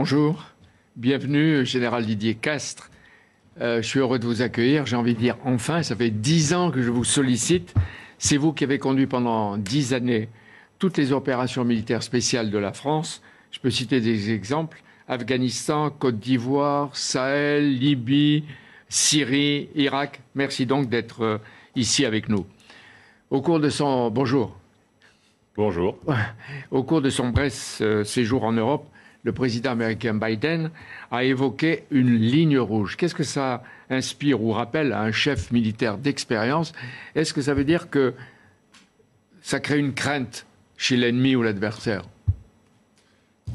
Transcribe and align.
Bonjour, 0.00 0.44
bienvenue, 0.94 1.66
Général 1.66 2.06
Didier 2.06 2.36
Castres. 2.36 2.88
Euh, 3.60 3.82
je 3.82 3.88
suis 3.88 3.98
heureux 3.98 4.20
de 4.20 4.26
vous 4.26 4.42
accueillir. 4.42 4.86
J'ai 4.86 4.94
envie 4.94 5.14
de 5.14 5.18
dire 5.18 5.36
enfin, 5.44 5.82
ça 5.82 5.96
fait 5.96 6.10
dix 6.10 6.54
ans 6.54 6.70
que 6.70 6.82
je 6.82 6.90
vous 6.92 7.02
sollicite. 7.02 7.74
C'est 8.16 8.36
vous 8.36 8.52
qui 8.52 8.62
avez 8.62 8.78
conduit 8.78 9.08
pendant 9.08 9.56
dix 9.56 9.94
années 9.94 10.28
toutes 10.78 10.98
les 10.98 11.10
opérations 11.10 11.64
militaires 11.64 12.04
spéciales 12.04 12.52
de 12.52 12.58
la 12.58 12.72
France. 12.72 13.22
Je 13.50 13.58
peux 13.58 13.70
citer 13.70 14.00
des 14.00 14.30
exemples 14.30 14.84
Afghanistan, 15.08 15.90
Côte 15.90 16.20
d'Ivoire, 16.20 16.94
Sahel, 16.94 17.76
Libye, 17.76 18.44
Syrie, 18.88 19.68
Irak. 19.74 20.20
Merci 20.36 20.64
donc 20.64 20.88
d'être 20.88 21.22
euh, 21.24 21.38
ici 21.74 22.04
avec 22.04 22.28
nous. 22.28 22.46
Au 23.30 23.42
cours 23.42 23.58
de 23.58 23.68
son 23.68 24.12
bonjour. 24.12 24.56
Bonjour. 25.56 25.98
Au 26.70 26.84
cours 26.84 27.02
de 27.02 27.10
son 27.10 27.30
bref 27.30 27.78
euh, 27.80 28.04
séjour 28.04 28.44
en 28.44 28.52
Europe, 28.52 28.86
le 29.22 29.32
président 29.32 29.70
américain 29.70 30.14
Biden 30.14 30.70
a 31.10 31.24
évoqué 31.24 31.84
une 31.90 32.14
ligne 32.16 32.58
rouge. 32.58 32.96
Qu'est-ce 32.96 33.14
que 33.14 33.24
ça 33.24 33.62
inspire 33.90 34.42
ou 34.42 34.52
rappelle 34.52 34.92
à 34.92 35.02
un 35.02 35.12
chef 35.12 35.50
militaire 35.50 35.98
d'expérience? 35.98 36.72
Est-ce 37.14 37.32
que 37.32 37.42
ça 37.42 37.54
veut 37.54 37.64
dire 37.64 37.90
que 37.90 38.14
ça 39.42 39.60
crée 39.60 39.78
une 39.78 39.94
crainte 39.94 40.46
chez 40.76 40.96
l'ennemi 40.96 41.34
ou 41.36 41.42
l'adversaire? 41.42 42.04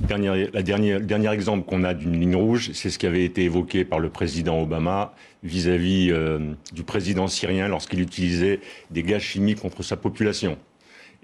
La 0.02 0.64
dernière, 0.64 1.00
le 1.00 1.06
dernier 1.06 1.32
exemple 1.32 1.66
qu'on 1.66 1.84
a 1.84 1.94
d'une 1.94 2.20
ligne 2.20 2.36
rouge, 2.36 2.72
c'est 2.74 2.90
ce 2.90 2.98
qui 2.98 3.06
avait 3.06 3.24
été 3.24 3.44
évoqué 3.44 3.86
par 3.86 4.00
le 4.00 4.10
président 4.10 4.60
Obama 4.60 5.14
vis-à-vis 5.44 6.10
euh, 6.12 6.40
du 6.74 6.84
président 6.84 7.28
syrien 7.28 7.68
lorsqu'il 7.68 8.02
utilisait 8.02 8.60
des 8.92 9.04
gaz 9.04 9.22
chimiques 9.22 9.60
contre 9.60 9.84
sa 9.84 9.96
population. 9.96 10.58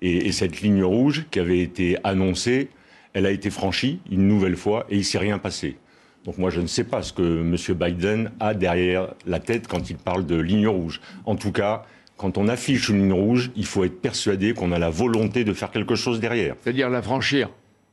Et, 0.02 0.32
cette 0.32 0.62
ligne 0.62 0.84
rouge 0.84 1.26
qui 1.30 1.40
avait 1.40 1.60
été 1.60 1.98
annoncée, 2.04 2.70
elle 3.13 3.26
a 3.26 3.31
été 3.31 3.49
franchie 3.49 3.99
une 4.12 4.27
nouvelle 4.27 4.55
fois 4.55 4.86
et 4.90 4.98
il 4.98 5.05
s'est 5.05 5.18
rien 5.18 5.38
passé. 5.38 5.77
Donc 6.26 6.38
moi, 6.38 6.49
je 6.49 6.62
ne 6.62 6.68
sais 6.68 6.84
pas 6.84 7.02
ce 7.02 7.13
que 7.13 7.41
M. 7.41 7.55
Biden 7.76 8.32
a 8.40 8.54
derrière 8.54 9.13
la 9.26 9.40
tête 9.40 9.68
quand 9.68 9.90
il 9.90 9.96
parle 9.96 10.26
de 10.26 10.35
ligne 10.35 10.68
rouge. 10.68 11.02
En 11.26 11.35
tout 11.35 11.52
cas, 11.52 11.85
quand 12.18 12.37
on 12.37 12.48
affiche 12.48 12.90
une 12.90 12.98
ligne 12.98 13.13
rouge, 13.13 13.52
il 13.55 13.65
faut 13.65 13.85
être 13.85 14.02
persuadé 14.02 14.54
qu'on 14.54 14.71
a 14.71 14.80
la 14.80 14.90
volonté 14.90 15.43
de 15.43 15.54
faire 15.54 15.71
quelque 15.71 15.96
chose 15.96 16.20
derrière. 16.20 16.55
C'est-à-dire 16.62 16.90
la 16.90 17.02
franchir 17.02 17.49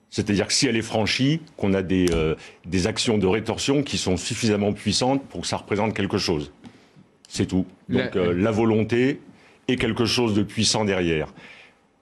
c'est-à-dire 0.08 0.46
que 0.46 0.52
si 0.52 0.66
elle 0.66 0.76
est 0.76 0.82
franchie, 0.82 1.40
qu'on 1.56 1.74
a 1.74 1.82
des, 1.82 2.06
euh, 2.12 2.36
des, 2.64 2.86
actions 2.86 3.18
de 3.18 3.26
rétorsion 3.26 3.82
qui 3.82 3.98
sont 3.98 4.16
suffisamment 4.16 4.72
puissantes 4.72 5.22
pour 5.26 5.40
que 5.42 5.46
ça 5.46 5.56
représente 5.56 5.94
quelque 5.94 6.16
chose. 6.16 6.52
C'est 7.28 7.46
tout. 7.46 7.66
Donc 7.88 8.14
la... 8.14 8.20
Euh, 8.20 8.32
la 8.32 8.50
volonté 8.50 9.20
et 9.68 9.76
quelque 9.76 10.04
chose 10.04 10.34
de 10.34 10.42
puissant 10.42 10.84
derrière. 10.84 11.34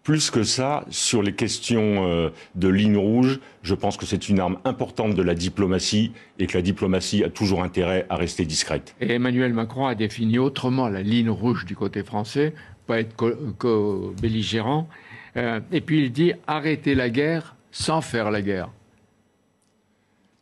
Plus 0.05 0.31
que 0.31 0.43
ça, 0.43 0.85
sur 0.91 1.23
les 1.23 1.33
questions 1.33 2.07
euh, 2.07 2.29
de 2.57 2.69
ligne 2.69 2.99
rouge, 2.99 3.41
je 3.63 3.75
pense 3.75 3.97
que 3.97 4.05
c'est 4.05 4.29
une 4.29 4.39
arme 4.39 4.59
importante 4.67 5.15
de 5.15 5.23
la 5.23 5.35
diplomatie 5.35 6.13
et 6.39 6.47
que 6.47 6.59
la 6.59 6.63
diplomatie 6.63 7.25
a 7.25 7.31
toujours 7.31 7.63
intérêt 7.63 8.05
à 8.11 8.17
rester 8.17 8.45
discrète. 8.45 8.95
Et 9.01 9.13
Emmanuel 9.13 9.55
Macron 9.55 9.87
a 9.87 9.95
défini 9.95 10.39
autrement 10.39 10.91
la 10.91 11.01
ligne 11.01 11.31
rouge 11.31 11.65
du 11.65 11.75
côté 11.75 12.05
français, 12.05 12.53
pas 12.87 13.01
être 13.01 13.17
co-belligérant. 13.57 14.89
euh, 15.39 15.61
et 15.73 15.81
puis 15.81 16.03
il 16.05 16.13
dit 16.13 16.35
arrêter 16.47 16.95
la 16.95 17.09
guerre 17.09 17.57
sans 17.71 18.03
faire 18.03 18.31
la 18.31 18.43
guerre. 18.43 18.69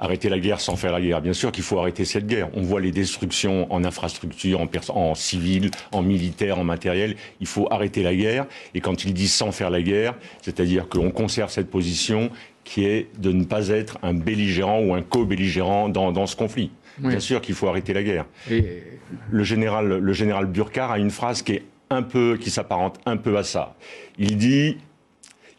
Arrêter 0.02 0.28
la 0.28 0.40
guerre 0.40 0.60
sans 0.60 0.74
faire 0.74 0.90
la 0.90 1.00
guerre. 1.00 1.20
Bien 1.20 1.32
sûr 1.32 1.52
qu'il 1.52 1.62
faut 1.62 1.78
arrêter 1.78 2.04
cette 2.04 2.26
guerre. 2.26 2.48
On 2.54 2.62
voit 2.62 2.80
les 2.80 2.90
destructions 2.90 3.72
en 3.72 3.84
infrastructure, 3.84 4.60
en, 4.60 4.68
en, 4.88 5.14
civil, 5.14 5.70
en 5.92 6.02
militaire, 6.02 6.58
en 6.58 6.64
matériel. 6.64 7.14
Il 7.40 7.46
faut 7.46 7.68
arrêter 7.70 8.02
la 8.02 8.12
guerre. 8.12 8.46
Et 8.74 8.80
quand 8.80 9.04
il 9.04 9.14
dit 9.14 9.28
sans 9.28 9.52
faire 9.52 9.70
la 9.70 9.80
guerre, 9.80 10.16
c'est-à-dire 10.40 10.88
qu'on 10.88 11.12
conserve 11.12 11.52
cette 11.52 11.70
position 11.70 12.30
qui 12.64 12.84
est 12.84 13.06
de 13.20 13.30
ne 13.30 13.44
pas 13.44 13.68
être 13.68 13.98
un 14.02 14.12
belligérant 14.12 14.80
ou 14.80 14.92
un 14.92 15.02
co-belligérant 15.02 15.88
dans, 15.88 16.10
dans, 16.10 16.26
ce 16.26 16.34
conflit. 16.34 16.72
Oui. 17.00 17.10
Bien 17.10 17.20
sûr 17.20 17.40
qu'il 17.40 17.54
faut 17.54 17.68
arrêter 17.68 17.92
la 17.92 18.02
guerre. 18.02 18.26
Et... 18.50 18.82
Le 19.30 19.44
général, 19.44 19.98
le 19.98 20.12
général 20.12 20.46
Burkhardt 20.46 20.92
a 20.92 20.98
une 20.98 21.10
phrase 21.10 21.42
qui 21.42 21.52
est 21.52 21.62
un 21.90 22.02
peu, 22.02 22.38
qui 22.40 22.50
s'apparente 22.50 22.98
un 23.06 23.16
peu 23.16 23.36
à 23.36 23.44
ça. 23.44 23.76
Il 24.18 24.36
dit 24.36 24.78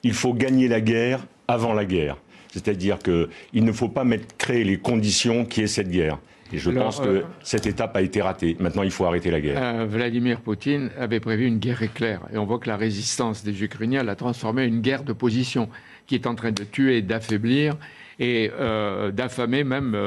il 0.03 0.13
faut 0.13 0.33
gagner 0.33 0.67
la 0.67 0.81
guerre 0.81 1.25
avant 1.47 1.73
la 1.73 1.85
guerre. 1.85 2.17
C'est-à-dire 2.53 2.99
qu'il 2.99 3.65
ne 3.65 3.71
faut 3.71 3.89
pas 3.89 4.03
mettre, 4.03 4.37
créer 4.37 4.63
les 4.63 4.77
conditions 4.77 5.43
qui 5.43 5.61
est 5.61 5.67
cette 5.67 5.89
guerre. 5.89 6.19
Et 6.51 6.59
je 6.59 6.69
Alors, 6.69 6.83
pense 6.83 6.99
que 6.99 7.07
euh, 7.07 7.21
cette 7.41 7.65
étape 7.65 7.95
a 7.97 8.01
été 8.03 8.21
ratée. 8.21 8.55
Maintenant, 8.59 8.83
il 8.83 8.91
faut 8.91 9.05
arrêter 9.05 9.31
la 9.31 9.41
guerre. 9.41 9.57
Euh, 9.59 9.87
Vladimir 9.89 10.39
Poutine 10.39 10.91
avait 10.99 11.19
prévu 11.19 11.47
une 11.47 11.57
guerre 11.57 11.81
éclair. 11.81 12.21
Et 12.31 12.37
on 12.37 12.45
voit 12.45 12.59
que 12.59 12.69
la 12.69 12.77
résistance 12.77 13.43
des 13.43 13.63
Ukrainiens 13.63 14.03
l'a 14.03 14.15
transformée 14.15 14.61
en 14.61 14.67
une 14.67 14.81
guerre 14.81 15.03
de 15.03 15.13
position 15.13 15.67
qui 16.05 16.13
est 16.13 16.27
en 16.27 16.35
train 16.35 16.51
de 16.51 16.63
tuer, 16.63 17.01
d'affaiblir 17.01 17.75
et 18.19 18.51
euh, 18.59 19.09
d'affamer 19.09 19.63
même 19.63 19.97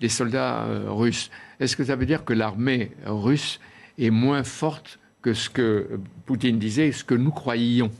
les 0.00 0.08
soldats 0.08 0.66
russes. 0.86 1.30
Est-ce 1.58 1.76
que 1.76 1.82
ça 1.82 1.96
veut 1.96 2.06
dire 2.06 2.24
que 2.24 2.32
l'armée 2.32 2.92
russe 3.04 3.58
est 3.98 4.10
moins 4.10 4.44
forte 4.44 5.00
que 5.20 5.32
ce 5.32 5.50
que 5.50 5.98
Poutine 6.26 6.60
disait, 6.60 6.92
ce 6.92 7.02
que 7.02 7.16
nous 7.16 7.32
croyions? 7.32 7.90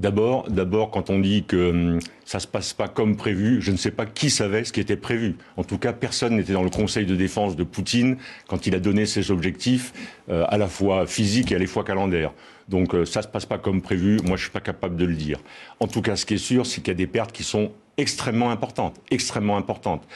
D'abord, 0.00 0.50
d'abord, 0.50 0.90
quand 0.90 1.10
on 1.10 1.18
dit 1.18 1.44
que 1.44 1.70
hum, 1.70 1.98
ça 2.24 2.40
se 2.40 2.46
passe 2.46 2.72
pas 2.72 2.88
comme 2.88 3.16
prévu, 3.16 3.60
je 3.60 3.70
ne 3.70 3.76
sais 3.76 3.90
pas 3.90 4.06
qui 4.06 4.30
savait 4.30 4.64
ce 4.64 4.72
qui 4.72 4.80
était 4.80 4.96
prévu. 4.96 5.36
En 5.58 5.62
tout 5.62 5.76
cas, 5.76 5.92
personne 5.92 6.36
n'était 6.36 6.54
dans 6.54 6.62
le 6.62 6.70
Conseil 6.70 7.04
de 7.04 7.14
défense 7.14 7.54
de 7.54 7.64
Poutine 7.64 8.16
quand 8.48 8.66
il 8.66 8.74
a 8.74 8.80
donné 8.80 9.04
ses 9.04 9.30
objectifs, 9.30 9.92
euh, 10.30 10.46
à 10.48 10.56
la 10.56 10.68
fois 10.68 11.06
physiques 11.06 11.52
et 11.52 11.56
à 11.56 11.58
la 11.58 11.66
fois 11.66 11.84
calendaires. 11.84 12.32
Donc, 12.66 12.94
euh, 12.94 13.04
ça 13.04 13.20
se 13.20 13.28
passe 13.28 13.44
pas 13.44 13.58
comme 13.58 13.82
prévu. 13.82 14.18
Moi, 14.24 14.38
je 14.38 14.42
suis 14.44 14.50
pas 14.50 14.60
capable 14.60 14.96
de 14.96 15.04
le 15.04 15.14
dire. 15.14 15.38
En 15.80 15.86
tout 15.86 16.00
cas, 16.00 16.16
ce 16.16 16.24
qui 16.24 16.32
est 16.32 16.38
sûr, 16.38 16.64
c'est 16.64 16.80
qu'il 16.80 16.88
y 16.88 16.92
a 16.92 16.94
des 16.94 17.06
pertes 17.06 17.32
qui 17.32 17.44
sont 17.44 17.70
extrêmement 17.98 18.50
importantes, 18.50 18.98
extrêmement 19.10 19.58
importantes. 19.58 20.08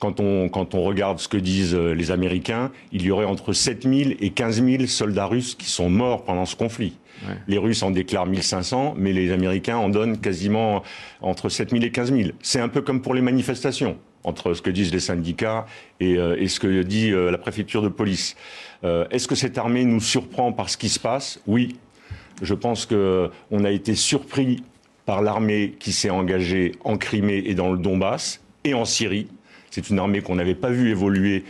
Quand 0.00 0.18
on, 0.18 0.48
quand 0.48 0.74
on, 0.74 0.82
regarde 0.82 1.20
ce 1.20 1.28
que 1.28 1.36
disent 1.36 1.74
euh, 1.74 1.92
les 1.92 2.10
Américains, 2.10 2.72
il 2.90 3.02
y 3.02 3.10
aurait 3.10 3.26
entre 3.26 3.52
7 3.52 3.84
000 3.84 4.10
et 4.18 4.30
15 4.30 4.64
000 4.64 4.86
soldats 4.86 5.26
russes 5.26 5.54
qui 5.54 5.66
sont 5.66 5.90
morts 5.90 6.24
pendant 6.24 6.46
ce 6.46 6.56
conflit. 6.56 6.94
Ouais. 7.28 7.34
Les 7.48 7.58
Russes 7.58 7.82
en 7.82 7.90
déclarent 7.90 8.26
1500, 8.26 8.94
mais 8.96 9.12
les 9.12 9.30
Américains 9.30 9.76
en 9.76 9.88
donnent 9.88 10.18
quasiment 10.18 10.82
entre 11.20 11.48
7 11.48 11.70
000 11.70 11.82
et 11.82 11.90
15 11.90 12.12
000. 12.12 12.30
C'est 12.40 12.60
un 12.60 12.68
peu 12.68 12.80
comme 12.80 13.02
pour 13.02 13.14
les 13.14 13.20
manifestations, 13.20 13.98
entre 14.24 14.54
ce 14.54 14.62
que 14.62 14.70
disent 14.70 14.92
les 14.92 15.00
syndicats 15.00 15.66
et, 15.98 16.16
euh, 16.16 16.36
et 16.38 16.48
ce 16.48 16.60
que 16.60 16.82
dit 16.82 17.12
euh, 17.12 17.30
la 17.30 17.38
préfecture 17.38 17.82
de 17.82 17.88
police. 17.88 18.36
Euh, 18.84 19.06
Est-ce 19.10 19.28
que 19.28 19.34
cette 19.34 19.58
armée 19.58 19.84
nous 19.84 20.00
surprend 20.00 20.52
par 20.52 20.70
ce 20.70 20.76
qui 20.76 20.88
se 20.88 21.00
passe? 21.00 21.40
Oui. 21.46 21.76
Je 22.42 22.54
pense 22.54 22.86
qu'on 22.86 23.64
a 23.64 23.70
été 23.70 23.94
surpris 23.94 24.62
par 25.04 25.20
l'armée 25.20 25.74
qui 25.78 25.92
s'est 25.92 26.10
engagée 26.10 26.72
en 26.84 26.96
Crimée 26.96 27.42
et 27.44 27.54
dans 27.54 27.70
le 27.70 27.78
Donbass 27.78 28.40
et 28.64 28.72
en 28.72 28.84
Syrie. 28.84 29.28
C'est 29.70 29.90
une 29.90 29.98
armée 29.98 30.20
qu'on 30.20 30.34
n'avait 30.34 30.54
pas 30.54 30.70
vue 30.70 30.90
évoluer 30.90 31.44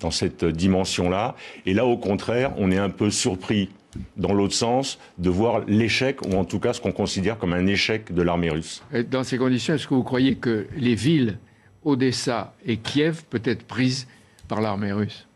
dans 0.00 0.10
cette 0.10 0.44
dimension-là. 0.44 1.36
Et 1.64 1.74
là, 1.74 1.86
au 1.86 1.96
contraire, 1.96 2.52
on 2.58 2.70
est 2.70 2.78
un 2.78 2.90
peu 2.90 3.10
surpris 3.10 3.70
dans 4.16 4.34
l'autre 4.34 4.54
sens, 4.54 4.98
de 5.18 5.30
voir 5.30 5.62
l'échec, 5.66 6.20
ou 6.26 6.34
en 6.34 6.44
tout 6.44 6.58
cas 6.58 6.72
ce 6.72 6.80
qu'on 6.80 6.92
considère 6.92 7.38
comme 7.38 7.54
un 7.54 7.66
échec 7.66 8.12
de 8.12 8.22
l'armée 8.22 8.50
russe. 8.50 8.82
Dans 9.10 9.24
ces 9.24 9.38
conditions, 9.38 9.74
est-ce 9.74 9.86
que 9.86 9.94
vous 9.94 10.02
croyez 10.02 10.36
que 10.36 10.66
les 10.76 10.94
villes 10.94 11.38
Odessa 11.84 12.54
et 12.66 12.76
Kiev 12.76 13.22
peuvent 13.30 13.40
être 13.44 13.64
prises 13.64 14.06
par 14.48 14.60
l'armée 14.60 14.92
russe? 14.92 15.26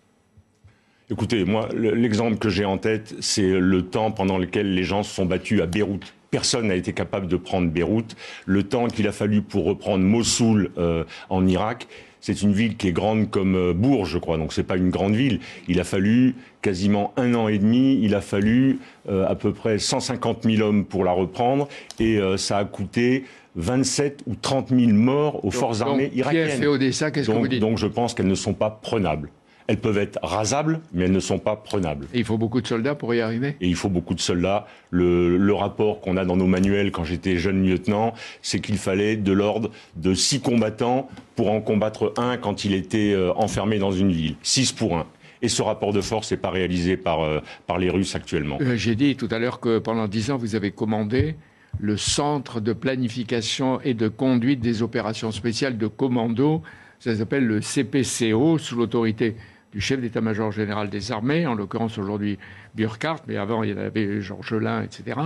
Écoutez, 1.11 1.45
moi, 1.45 1.69
l'exemple 1.75 2.39
que 2.39 2.49
j'ai 2.49 2.65
en 2.65 2.79
tête, 2.79 3.17
c'est 3.21 3.59
le 3.59 3.83
temps 3.83 4.13
pendant 4.13 4.39
lequel 4.39 4.75
les 4.75 4.85
gens 4.85 5.03
se 5.03 5.13
sont 5.13 5.27
battus 5.27 5.61
à 5.61 5.67
Beyrouth. 5.67 6.15
Personne 6.31 6.69
n'a 6.69 6.77
été 6.77 6.93
capable 6.93 7.27
de 7.27 7.37
prendre 7.37 7.69
Beyrouth. 7.69 8.15
Le 8.47 8.63
temps 8.63 8.87
qu'il 8.87 9.09
a 9.09 9.13
fallu 9.13 9.43
pour 9.43 9.65
reprendre 9.65 10.05
Mossoul 10.05 10.71
euh, 10.79 11.03
en 11.29 11.49
Irak, 11.49 11.89
c'est 12.21 12.43
une 12.43 12.53
ville 12.53 12.77
qui 12.77 12.89
est 12.89 12.93
grande 12.93 13.31
comme 13.31 13.57
euh, 13.57 13.73
Bourges, 13.73 14.11
je 14.11 14.19
crois, 14.19 14.37
donc 14.37 14.53
c'est 14.53 14.63
pas 14.63 14.77
une 14.77 14.91
grande 14.91 15.15
ville. 15.15 15.41
Il 15.69 15.81
a 15.81 15.85
fallu 15.85 16.35
quasiment 16.63 17.13
un 17.17 17.35
an 17.35 17.49
et 17.49 17.59
demi, 17.59 17.99
il 18.03 18.15
a 18.15 18.21
fallu 18.21 18.79
euh, 19.09 19.27
à 19.27 19.35
peu 19.35 19.53
près 19.53 19.79
150 19.79 20.45
000 20.45 20.67
hommes 20.67 20.85
pour 20.85 21.05
la 21.05 21.13
reprendre, 21.13 21.69
et 21.99 22.19
euh, 22.19 22.37
ça 22.37 22.59
a 22.59 22.65
coûté 22.65 23.25
27 23.57 24.23
ou 24.27 24.35
30 24.35 24.69
000 24.69 24.93
morts 24.93 25.45
aux 25.45 25.49
donc, 25.49 25.55
forces 25.55 25.81
armées 25.81 26.09
donc, 26.09 26.17
irakiennes. 26.17 26.49
Kiev 26.49 26.63
et 26.63 26.67
Odessa, 26.67 27.11
qu'est-ce 27.11 27.31
que 27.31 27.37
vous 27.37 27.49
dites 27.49 27.61
Donc 27.61 27.79
je 27.79 27.87
pense 27.87 28.15
qu'elles 28.15 28.29
ne 28.29 28.35
sont 28.35 28.55
pas 28.55 28.71
prenables. 28.71 29.31
Elles 29.67 29.79
peuvent 29.79 29.99
être 29.99 30.19
rasables, 30.23 30.81
mais 30.93 31.05
elles 31.05 31.13
ne 31.13 31.21
sont 31.21 31.39
pas 31.39 31.57
prenables. 31.57 32.07
Et 32.13 32.19
il 32.19 32.25
faut 32.25 32.39
beaucoup 32.39 32.61
de 32.61 32.67
soldats 32.67 32.95
pour 32.95 33.15
y 33.15 33.21
arriver? 33.21 33.57
Et 33.61 33.69
il 33.69 33.77
faut 33.77 33.89
beaucoup 33.89 34.15
de 34.15 34.21
soldats. 34.21 34.67
Le, 34.91 35.37
le 35.37 35.55
rapport 35.55 36.01
qu'on 36.01 36.17
a 36.17 36.25
dans 36.25 36.37
nos 36.37 36.47
manuels 36.47 36.91
quand 36.91 37.05
j'étais 37.05 37.37
jeune 37.37 37.65
lieutenant, 37.65 38.15
c'est 38.43 38.61
qu'il 38.61 38.79
fallait 38.79 39.17
de 39.17 39.33
l'ordre 39.33 39.71
de 39.97 40.15
six 40.15 40.41
combattants 40.41 41.09
pour 41.37 41.51
en 41.51 41.61
combattre 41.61 42.13
un 42.17 42.37
quand 42.37 42.65
il 42.65 42.75
était 42.75 43.13
euh, 43.13 43.33
enfermé 43.35 43.79
dans 43.79 43.93
une 43.93 44.11
ville. 44.11 44.37
Six 44.43 44.73
pour 44.73 44.97
un. 44.97 45.07
Et 45.43 45.49
ce 45.49 45.63
rapport 45.63 45.93
de 45.93 46.01
force 46.01 46.31
n'est 46.33 46.37
pas 46.37 46.51
réalisé 46.51 46.97
par, 46.97 47.23
euh, 47.23 47.41
par 47.67 47.79
les 47.79 47.89
Russes 47.89 48.15
actuellement. 48.15 48.59
Euh, 48.61 48.77
J'ai 48.77 48.95
dit 48.95 49.17
tout 49.17 49.29
à 49.31 49.39
l'heure 49.39 49.61
que 49.61 49.79
pendant 49.79 50.07
dix 50.07 50.31
ans, 50.31 50.37
vous 50.37 50.55
avez 50.55 50.71
commandé 50.71 51.37
le 51.79 51.97
centre 51.97 52.61
de 52.61 52.73
planification 52.73 53.81
et 53.83 53.95
de 53.95 54.09
conduite 54.09 54.61
des 54.61 54.83
opérations 54.83 55.31
spéciales 55.31 55.79
de 55.79 55.87
commando. 55.87 56.63
Ça 57.01 57.17
s'appelle 57.17 57.47
le 57.47 57.61
CPCO, 57.61 58.59
sous 58.59 58.77
l'autorité 58.77 59.35
du 59.73 59.81
chef 59.81 60.01
d'état-major 60.01 60.53
général 60.53 60.91
des 60.91 61.13
armées, 61.13 61.47
en 61.47 61.55
l'occurrence 61.55 61.97
aujourd'hui 61.97 62.39
Burkhardt, 62.75 63.23
mais 63.27 63.37
avant 63.37 63.63
il 63.63 63.71
y 63.71 63.73
en 63.73 63.79
avait 63.79 64.21
Georgelin, 64.21 64.83
etc. 64.83 65.19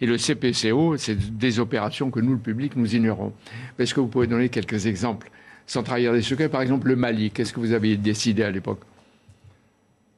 Et 0.00 0.06
le 0.06 0.16
CPCO, 0.16 0.96
c'est 0.96 1.36
des 1.36 1.58
opérations 1.58 2.10
que 2.10 2.20
nous, 2.20 2.32
le 2.32 2.38
public, 2.38 2.74
nous 2.74 2.94
ignorons. 2.94 3.34
Est-ce 3.78 3.92
que 3.92 4.00
vous 4.00 4.06
pouvez 4.06 4.28
donner 4.28 4.48
quelques 4.48 4.86
exemples 4.86 5.30
sans 5.66 5.82
trahir 5.82 6.14
des 6.14 6.22
secrets? 6.22 6.48
Par 6.48 6.62
exemple, 6.62 6.88
le 6.88 6.96
Mali, 6.96 7.30
qu'est-ce 7.30 7.52
que 7.52 7.60
vous 7.60 7.72
avez 7.72 7.96
décidé 7.98 8.42
à 8.42 8.50
l'époque? 8.50 8.80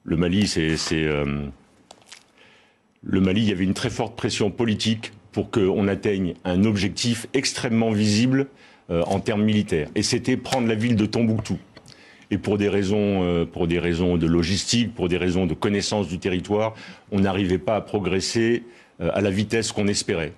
Le 0.04 0.16
Mali, 0.16 0.46
c'est. 0.46 0.76
Euh, 0.92 1.46
le 3.02 3.20
Mali, 3.20 3.42
il 3.42 3.48
y 3.48 3.52
avait 3.52 3.64
une 3.64 3.74
très 3.74 3.90
forte 3.90 4.16
pression 4.16 4.52
politique 4.52 5.12
pour 5.32 5.50
qu'on 5.50 5.88
atteigne 5.88 6.34
un 6.44 6.64
objectif 6.64 7.26
extrêmement 7.32 7.90
visible 7.90 8.46
euh, 8.92 9.02
en 9.06 9.20
termes 9.20 9.42
militaires. 9.42 9.88
Et 9.94 10.02
c'était 10.02 10.36
prendre 10.36 10.68
la 10.68 10.74
ville 10.74 10.96
de 10.96 11.06
Tombouctou 11.06 11.56
et 12.30 12.36
pour 12.36 12.58
des 12.58 12.68
raisons, 12.68 13.22
euh, 13.22 13.46
pour 13.46 13.66
des 13.66 13.78
raisons 13.78 14.18
de 14.18 14.26
logistique, 14.26 14.94
pour 14.94 15.08
des 15.08 15.16
raisons 15.16 15.46
de 15.46 15.54
connaissance 15.54 16.08
du 16.08 16.18
territoire, 16.18 16.74
on 17.10 17.20
n'arrivait 17.20 17.56
pas 17.56 17.76
à 17.76 17.80
progresser 17.80 18.64
euh, 19.00 19.10
à 19.14 19.22
la 19.22 19.30
vitesse 19.30 19.72
qu'on 19.72 19.86
espérait. 19.88 20.34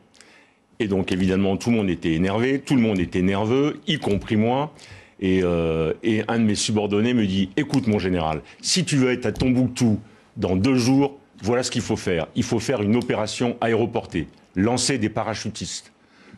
Et 0.79 0.87
donc 0.87 1.11
évidemment, 1.11 1.57
tout 1.57 1.71
le 1.71 1.77
monde 1.77 1.91
était 1.91 2.13
énervé, 2.13 2.61
tout 2.61 2.77
le 2.77 2.81
monde 2.81 3.01
était 3.01 3.23
nerveux, 3.23 3.81
y 3.89 3.99
compris 3.99 4.37
moi. 4.37 4.73
Et, 5.21 5.43
et 6.03 6.23
un 6.29 6.39
de 6.39 6.45
mes 6.45 6.57
subordonnés 6.57 7.15
me 7.15 7.27
dit 7.27 7.49
"Écoute, 7.57 7.87
mon 7.87 7.99
général, 7.99 8.43
si 8.61 8.85
tu 8.85 8.97
veux 8.97 9.11
être 9.11 9.25
à 9.27 9.33
Tombouctou 9.33 10.01
dans 10.37 10.55
deux 10.55 10.75
jours, 10.75 11.19
voilà 11.43 11.63
ce 11.63 11.71
qu'il 11.71 11.83
faut 11.83 11.97
faire. 11.97 12.27
Il 12.35 12.43
faut 12.43 12.59
faire 12.59 12.83
une 12.83 12.97
opération 12.97 13.57
aéroportée, 13.61 14.27
lancer 14.55 14.99
des 14.99 15.09
parachutistes." 15.09 15.94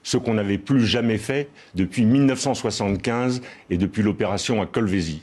Ce 0.07 0.17
qu'on 0.17 0.35
n'avait 0.35 0.57
plus 0.57 0.87
jamais 0.87 1.19
fait 1.19 1.49
depuis 1.75 2.05
1975 2.05 3.43
et 3.71 3.77
depuis 3.77 4.05
l'opération 4.05 4.63
à 4.63 4.67
Colvézi. 4.67 5.23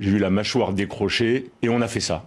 J'ai 0.00 0.10
eu 0.10 0.18
la 0.18 0.28
mâchoire 0.28 0.72
décrochée 0.72 1.52
et 1.62 1.68
on 1.68 1.80
a 1.80 1.86
fait 1.86 2.00
ça. 2.00 2.26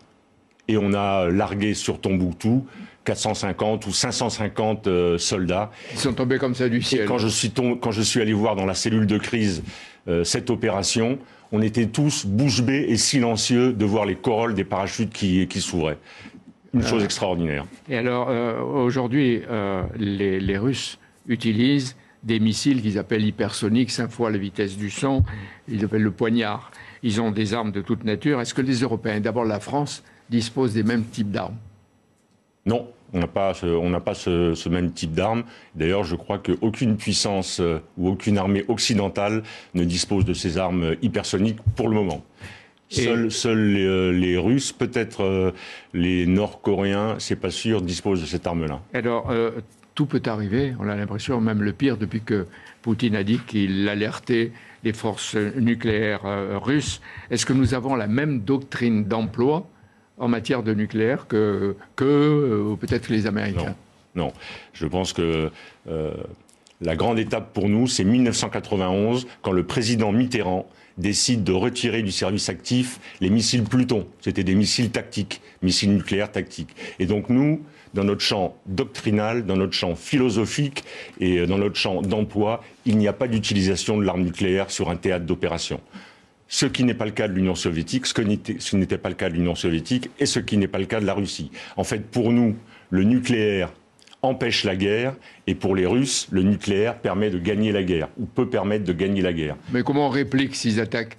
Et 0.70 0.78
on 0.78 0.94
a 0.94 1.28
largué 1.28 1.74
sur 1.74 2.00
Tombouctou 2.00 2.66
450 3.04 3.88
ou 3.88 3.92
550 3.92 4.88
euh, 4.88 5.18
soldats. 5.18 5.70
Ils 5.92 6.00
sont 6.00 6.14
tombés 6.14 6.38
comme 6.38 6.56
ça 6.56 6.70
du 6.70 6.82
ciel. 6.82 7.02
Et 7.02 7.06
quand 7.06 7.18
je 7.18 7.28
suis, 7.28 7.52
quand 7.52 7.92
je 7.92 8.04
suis 8.04 8.22
allé 8.22 8.32
voir 8.32 8.56
dans 8.56 8.66
la 8.66 8.74
cellule 8.74 9.06
de 9.06 9.18
crise 9.18 9.62
euh, 10.08 10.24
cette 10.24 10.50
opération, 10.50 11.20
on 11.52 11.62
était 11.62 11.88
tous 11.88 12.26
bouche 12.26 12.62
bée 12.62 12.86
et 12.88 12.96
silencieux 12.96 13.74
de 13.74 13.84
voir 13.84 14.06
les 14.06 14.16
corolles 14.16 14.54
des 14.54 14.64
parachutes 14.64 15.12
qui, 15.12 15.46
qui 15.48 15.60
s'ouvraient. 15.60 15.98
Une 16.74 16.84
chose 16.84 17.02
euh, 17.02 17.06
extraordinaire. 17.06 17.66
Et 17.90 17.98
alors, 17.98 18.30
aujourd'hui, 18.66 19.42
les, 19.98 20.40
les 20.40 20.58
Russes 20.58 20.98
utilisent 21.28 21.96
des 22.24 22.40
missiles 22.40 22.82
qu'ils 22.82 22.98
appellent 22.98 23.26
hypersoniques, 23.26 23.92
cinq 23.92 24.10
fois 24.10 24.30
la 24.30 24.38
vitesse 24.38 24.78
du 24.78 24.90
son. 24.90 25.24
Ils 25.68 25.84
appellent 25.86 26.04
le 26.04 26.12
poignard. 26.12 26.72
Ils 27.04 27.22
ont 27.22 27.32
des 27.32 27.54
armes 27.54 27.72
de 27.72 27.82
toute 27.82 28.04
nature. 28.04 28.42
Est-ce 28.42 28.54
que 28.54 28.62
les 28.62 28.82
Européens, 28.82 29.20
d'abord 29.20 29.46
la 29.46 29.60
France, 29.60 30.04
disposent 30.30 30.74
des 30.74 30.84
mêmes 30.84 31.06
types 31.06 31.32
d'armes? 31.32 31.56
Non, 32.66 32.88
on 33.14 33.20
n'a 33.20 33.28
pas, 33.28 33.54
ce, 33.54 34.00
pas 34.00 34.14
ce, 34.14 34.70
même 34.70 34.92
type 34.92 35.14
d'armes. 35.14 35.44
D'ailleurs, 35.76 36.04
je 36.04 36.16
crois 36.16 36.40
qu'aucune 36.40 36.98
puissance 36.98 37.60
euh, 37.62 37.80
ou 37.98 38.10
aucune 38.10 38.38
armée 38.38 38.66
occidentale 38.68 39.44
ne 39.74 39.84
dispose 39.84 40.26
de 40.26 40.34
ces 40.34 40.58
armes 40.58 40.96
hypersoniques 41.02 41.60
pour 41.76 41.88
le 41.88 41.96
moment. 41.96 42.24
Seuls, 42.90 43.30
euh, 43.46 44.12
les, 44.12 44.38
Russes, 44.38 44.72
peut-être 44.72 45.24
euh, 45.24 45.52
les 45.94 46.26
Nord-Coréens, 46.26 47.16
c'est 47.20 47.36
pas 47.36 47.52
sûr, 47.52 47.82
disposent 47.82 48.22
de 48.22 48.26
cette 48.26 48.48
arme-là. 48.48 48.82
Alors, 48.94 49.32
tout 50.00 50.06
peut 50.06 50.22
arriver. 50.28 50.74
On 50.80 50.88
a 50.88 50.96
l'impression, 50.96 51.42
même 51.42 51.62
le 51.62 51.74
pire, 51.74 51.98
depuis 51.98 52.22
que 52.22 52.48
Poutine 52.82 53.18
a 53.18 53.24
dit 53.26 53.38
qu'il 53.46 53.90
alertait 53.90 54.54
les 54.86 54.94
forces 54.94 55.36
nucléaires 55.36 56.26
euh, 56.26 56.58
russes. 56.58 57.02
Est-ce 57.32 57.46
que 57.46 57.52
nous 57.52 57.74
avons 57.74 57.96
la 57.96 58.08
même 58.08 58.40
doctrine 58.40 59.04
d'emploi 59.04 59.68
en 60.18 60.30
matière 60.30 60.64
de 60.64 60.74
nucléaire 60.74 61.28
que, 61.28 61.76
que 61.98 62.06
euh, 62.06 62.76
peut-être 62.78 63.10
les 63.10 63.28
Américains? 63.28 63.76
Non. 64.16 64.32
je 64.72 64.86
pense 64.86 65.12
que 65.12 65.52
euh, 65.90 66.14
la 66.80 66.96
grande 66.96 67.20
étape 67.20 67.52
pour 67.52 67.68
nous, 67.68 67.86
c'est 67.86 68.06
1991, 68.06 69.28
quand 69.42 69.52
le 69.52 69.66
président 69.66 70.14
Mitterrand 70.14 70.66
décide 70.98 71.44
de 71.44 71.52
retirer 71.52 72.04
du 72.04 72.12
service 72.12 72.48
actif 72.48 73.02
les 73.20 73.30
missiles 73.30 73.64
Pluton. 73.64 74.08
C'était 74.22 74.46
des 74.46 74.56
missiles 74.56 74.92
tactiques, 74.92 75.42
missiles 75.62 75.94
nucléaires 75.94 76.32
tactiques. 76.32 76.74
Et 77.00 77.06
donc 77.06 77.30
nous, 77.30 77.64
dans 77.94 78.04
notre 78.04 78.22
champ 78.22 78.56
doctrinal, 78.66 79.46
dans 79.46 79.58
notre 79.58 79.74
champ 79.74 79.96
philosophique 79.96 80.84
et 81.20 81.40
euh, 81.40 81.48
dans 81.48 81.58
notre 81.58 81.76
champ 81.76 82.02
d'emploi, 82.02 82.64
il 82.86 82.98
n'y 82.98 83.08
a 83.08 83.14
pas 83.14 83.28
d'utilisation 83.28 83.98
de 83.98 84.04
l'arme 84.04 84.24
nucléaire 84.24 84.72
sur 84.72 84.90
un 84.90 84.96
théâtre 84.96 85.26
d'opération. 85.26 85.82
Ce 86.48 86.66
qui 86.66 86.84
n'est 86.84 86.96
pas 86.96 87.06
le 87.06 87.12
cas 87.12 87.28
de 87.28 87.34
l'Union 87.34 87.56
soviétique, 87.56 88.08
ce 88.08 88.14
qui 88.14 88.76
n'était 88.76 88.98
pas 88.98 89.10
le 89.10 89.16
cas 89.16 89.30
de 89.30 89.36
l'Union 89.36 89.56
soviétique 89.56 90.10
et 90.20 90.26
ce 90.26 90.40
qui 90.40 90.58
n'est 90.58 90.68
pas 90.68 90.80
le 90.80 90.86
cas 90.86 91.00
de 91.00 91.06
la 91.06 91.14
Russie. 91.14 91.52
En 91.78 91.84
fait, 91.84 92.00
pour 92.00 92.32
nous, 92.32 92.56
le 92.90 93.04
nucléaire 93.04 93.72
empêche 94.22 94.64
la 94.64 94.76
guerre 94.76 95.16
et 95.48 95.56
pour 95.56 95.76
les 95.76 95.86
Russes, 95.86 96.28
le 96.32 96.42
nucléaire 96.42 96.98
permet 96.98 97.30
de 97.30 97.38
gagner 97.38 97.72
la 97.72 97.84
guerre 97.84 98.10
ou 98.18 98.26
peut 98.26 98.50
permettre 98.50 98.84
de 98.84 98.94
gagner 98.94 99.22
la 99.22 99.34
guerre. 99.34 99.58
Mais 99.72 99.84
comment 99.84 100.08
on 100.08 100.10
réplique 100.10 100.56
s'ils 100.56 100.80
attaquent? 100.80 101.18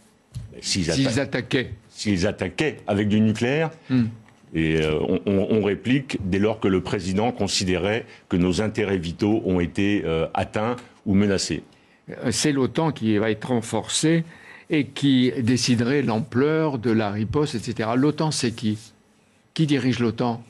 S'ils 0.61 1.21
attaquaient 1.21 1.71
S'ils 1.89 2.27
attaquaient 2.27 2.79
avec 2.87 3.09
du 3.09 3.21
nucléaire, 3.21 3.71
hmm. 3.89 4.05
Et 4.55 4.81
euh, 4.83 4.99
on, 5.27 5.63
réplique 5.63 6.19
dès 6.25 6.41
lors 6.41 6.59
que 6.59 6.67
le 6.67 6.81
président 6.81 7.31
considérait 7.31 8.05
que 8.29 8.37
nos 8.37 8.61
intérêts 8.61 8.99
vitaux 8.99 9.43
ont 9.45 9.61
été 9.61 10.03
euh, 10.05 10.27
atteints 10.35 10.77
ou 11.07 11.15
menacés. 11.15 11.63
Euh, 12.11 12.33
c'est 12.33 12.51
l'OTAN 12.51 12.91
qui 12.91 13.17
va 13.19 13.31
être 13.31 13.45
renforcée 13.47 14.25
et 14.69 14.87
qui 14.87 15.33
déciderait 15.39 16.03
l'ampleur 16.03 16.79
de 16.79 16.91
la 16.91 17.11
riposte, 17.11 17.55
etc. 17.55 17.91
L'OTAN, 17.97 18.33
c'est 18.33 18.51
qui? 18.51 18.79
Qui 19.55 19.67
dirige 19.67 20.01
l'OTAN? 20.01 20.43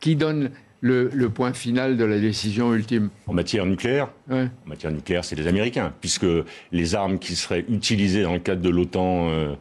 Qui 0.00 0.16
donne 0.16 0.50
le, 0.80 1.28
point 1.28 1.52
final 1.52 1.96
de 1.96 2.04
la 2.04 2.18
décision 2.18 2.72
ultime? 2.72 3.10
En 3.26 3.34
matière 3.34 3.66
nucléaire? 3.66 4.08
En 4.30 4.46
matière 4.66 4.92
nucléaire, 4.92 5.24
c'est 5.24 5.36
les 5.36 5.46
Américains, 5.46 5.92
puisque 6.00 6.26
les 6.72 6.94
armes 6.94 7.18
qui 7.18 7.34
seraient 7.34 7.64
utilisées 7.68 8.22
dans 8.22 8.34
le 8.34 8.38
cadre 8.38 8.62
de 8.62 8.70
l'OTAN 8.70 9.56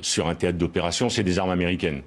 sur 0.00 0.28
un 0.28 0.34
théâtre 0.34 0.58
d'opération, 0.58 1.08
c'est 1.08 1.22
des 1.22 1.38
armes 1.38 1.50
américaines. 1.50 2.02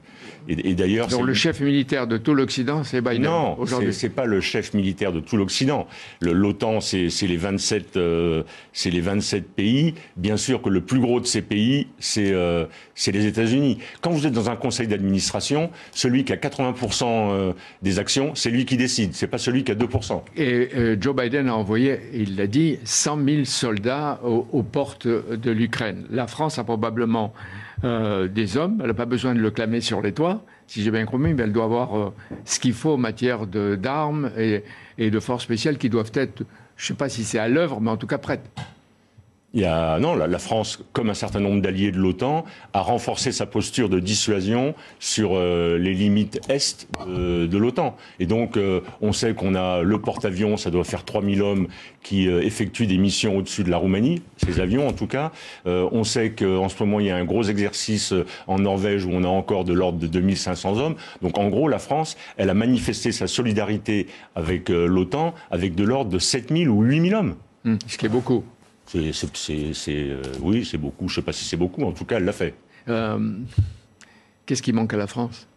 Et, 0.50 0.76
d'ailleurs, 0.76 1.08
donc 1.08 1.26
le 1.26 1.34
chef 1.34 1.60
militaire 1.60 2.08
de 2.08 2.18
tout 2.18 2.34
l'Occident, 2.34 2.84
c'est 2.84 3.02
Biden. 3.02 3.24
Non, 3.24 3.58
c'est 3.92 4.10
pas 4.10 4.26
le 4.26 4.40
chef 4.40 4.74
militaire 4.74 5.12
de 5.12 5.20
tout 5.20 5.36
l'Occident. 5.36 5.88
L'OTAN, 6.22 6.80
c'est 6.80 7.10
les 7.22 7.38
27, 7.38 7.98
euh, 7.98 8.44
c'est 8.72 8.90
les 8.90 9.02
27 9.02 9.50
pays. 9.50 9.96
Bien 10.16 10.38
sûr 10.38 10.62
que 10.62 10.70
le 10.70 10.82
plus 10.82 11.00
gros 11.00 11.20
de 11.20 11.26
ces 11.26 11.42
pays, 11.42 11.88
c'est 12.00 12.32
euh, 12.32 12.66
les 13.06 13.26
États-Unis. 13.26 13.80
Quand 14.02 14.12
vous 14.12 14.26
êtes 14.26 14.34
dans 14.34 14.50
un 14.50 14.56
conseil 14.56 14.88
d'administration, 14.88 15.70
celui 15.92 16.24
qui 16.24 16.32
a 16.32 16.38
80% 16.38 17.04
euh, 17.04 17.54
des 17.82 18.00
actions, 18.00 18.34
c'est 18.36 18.50
lui 18.50 18.66
qui 18.66 18.78
décide. 18.78 19.14
C'est 19.14 19.28
pas 19.28 19.38
celui 19.38 19.66
qui 19.66 19.72
a 19.74 19.76
2%. 19.76 20.22
Et 20.38 20.70
Joe 21.00 21.16
Biden 21.16 21.50
a 21.50 21.56
envoyé, 21.56 22.00
il 22.14 22.38
l'a 22.38 22.48
dit, 22.48 22.80
100 22.86 23.26
000 23.26 23.46
soldats 23.46 24.22
aux 24.24 24.64
portes 24.64 25.08
de 25.08 25.52
l'Ukraine. 25.52 26.06
La 26.10 26.28
France 26.28 26.58
a 26.58 26.64
probablement 26.64 27.17
euh, 27.84 28.28
des 28.28 28.58
hommes. 28.58 28.78
Elle 28.82 28.88
n'a 28.88 28.94
pas 28.94 29.06
besoin 29.06 29.36
de 29.36 29.40
le 29.40 29.52
clamer 29.52 29.82
sur 29.82 30.02
les 30.02 30.14
toits, 30.14 30.44
si 30.68 30.82
j'ai 30.84 30.92
bien 30.92 31.06
compris, 31.06 31.34
mais 31.34 31.44
elle 31.44 31.54
doit 31.54 31.66
avoir 31.66 31.98
euh, 31.98 32.14
ce 32.46 32.60
qu'il 32.60 32.74
faut 32.74 32.94
en 32.94 32.98
matière 32.98 33.46
d'armes 33.48 34.32
et, 34.38 34.64
et, 34.98 35.12
de 35.12 35.20
forces 35.20 35.44
spéciales 35.44 35.78
qui 35.78 35.90
doivent 35.90 36.12
être, 36.14 36.44
je 36.76 36.84
ne 36.84 36.88
sais 36.88 36.94
pas 36.94 37.10
si 37.10 37.24
c'est 37.24 37.40
à 37.40 37.48
l'œuvre, 37.48 37.80
mais 37.82 37.92
en 37.92 37.98
tout 37.98 38.08
cas 38.08 38.18
prêtes. 38.18 38.50
Il 39.58 39.62
y 39.62 39.66
a, 39.66 39.98
non, 39.98 40.14
la, 40.14 40.38
France, 40.38 40.84
comme 40.94 41.10
un 41.10 41.16
certain 41.16 41.40
nombre 41.40 41.64
d'alliés 41.64 41.92
de 41.92 41.98
l'OTAN, 41.98 42.46
a 42.74 42.82
renforcé 42.82 43.32
sa 43.32 43.48
posture 43.48 43.90
de 43.90 44.00
dissuasion 44.00 44.76
sur 45.00 45.32
euh, 45.34 45.80
les 45.80 45.96
limites 45.96 46.40
est 46.48 46.88
de 47.08 47.58
l'OTAN. 47.58 47.98
Et 48.20 48.28
donc, 48.28 48.56
euh, 48.56 48.82
on 49.02 49.14
sait 49.14 49.34
qu'on 49.34 49.56
a 49.56 49.82
le 49.82 50.00
porte-avions, 50.00 50.58
ça 50.58 50.70
doit 50.70 50.84
faire 50.84 51.04
3000 51.04 51.42
hommes 51.42 51.68
qui 52.04 52.28
euh, 52.28 52.44
effectuent 52.44 52.86
des 52.86 53.00
missions 53.00 53.36
au-dessus 53.36 53.64
de 53.64 53.72
la 53.72 53.78
Roumanie, 53.78 54.22
ces 54.38 54.60
avions 54.60 54.88
en 54.88 54.94
tout 54.94 55.08
cas. 55.08 55.32
on 55.66 56.04
sait 56.04 56.34
qu'en 56.34 56.70
ce 56.70 56.84
moment, 56.84 57.00
il 57.00 57.08
y 57.08 57.10
a 57.10 57.16
un 57.16 57.26
gros 57.26 57.42
exercice 57.42 58.14
en 58.46 58.60
Norvège 58.60 59.06
où 59.06 59.10
on 59.12 59.24
a 59.24 59.28
encore 59.28 59.64
de 59.64 59.74
l'ordre 59.74 59.98
de 59.98 60.06
2500 60.06 60.78
hommes. 60.78 60.96
Donc, 61.24 61.40
en 61.40 61.50
gros, 61.50 61.68
la 61.68 61.80
France, 61.80 62.16
elle 62.38 62.52
a 62.52 62.54
manifesté 62.54 63.12
sa 63.12 63.26
solidarité 63.26 64.06
avec 64.36 64.70
l'OTAN 64.70 65.34
avec 65.50 65.74
de 65.74 65.84
l'ordre 65.84 66.12
de 66.12 66.20
7000 66.20 66.70
ou 66.70 66.84
8000 66.84 67.16
hommes. 67.16 67.36
Mmh, 67.64 67.76
ce 67.88 67.98
qui 67.98 68.06
est 68.06 68.10
beaucoup. 68.10 68.44
C'est, 68.88 69.12
euh, 69.90 70.22
oui, 70.42 70.66
c'est 70.66 70.78
beaucoup. 70.78 71.08
Je 71.08 71.14
ne 71.14 71.16
sais 71.16 71.22
pas 71.22 71.34
si 71.34 71.44
c'est 71.44 71.58
beaucoup, 71.58 71.84
en 71.84 71.92
tout 71.92 72.06
cas, 72.06 72.18
elle 72.18 72.26
l'a 72.26 72.32
fait. 72.32 72.54
Euh, 72.88 73.38
qu'est-ce 74.46 74.62
qui 74.62 74.72
manque 74.72 74.94
à 74.94 74.98
la 74.98 75.08
France? 75.08 75.48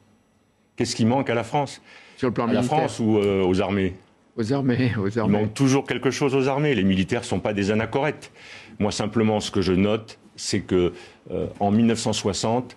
Qu'est-ce 0.77 0.97
qui 0.97 1.05
manque 1.05 1.31
à 1.31 1.35
la 1.35 1.45
France? 1.45 1.81
Sur 2.17 2.29
le 2.29 2.35
plan 2.35 2.49
à 2.49 2.53
la 2.53 2.63
France 2.63 2.99
ou 2.99 3.19
euh, 3.19 3.45
aux 3.45 3.61
armées? 3.61 3.95
Aux 4.37 4.53
armées, 4.53 4.93
aux 4.99 5.19
armées. 5.19 5.39
Il 5.39 5.41
manque 5.43 5.55
toujours 5.55 5.87
quelque 5.87 6.11
chose 6.11 6.35
aux 6.35 6.49
armées. 6.49 6.75
Les 6.75 6.85
militaires 6.85 7.21
ne 7.21 7.27
sont 7.27 7.41
pas 7.41 7.53
des 7.53 7.71
anachorètes. 7.71 8.33
Moi, 8.81 8.91
simplement, 8.91 9.39
ce 9.41 9.51
que 9.51 9.61
je 9.61 9.73
note, 9.73 10.19
c'est 10.37 10.61
que 10.61 10.93
en 11.61 11.71
1960, 11.71 12.77